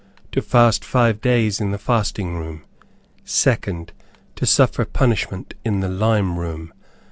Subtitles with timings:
[0.31, 2.63] To fast five days in the fasting room.
[3.23, 3.91] Second.
[4.37, 6.73] To suffer punishment in the lime room.